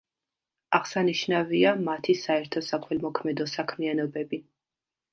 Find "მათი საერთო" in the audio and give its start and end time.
1.89-2.65